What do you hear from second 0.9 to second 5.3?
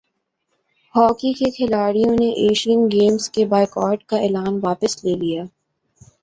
hockey کےکھلاڑیوں نے Asian games کے بائیکاٹ کا اعلان واپس لے